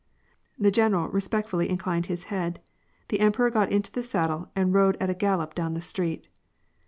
[0.57, 2.59] The general respectfully inclined his head;
[3.09, 6.27] the em peror got into the saddle and rode at a gallop down the street.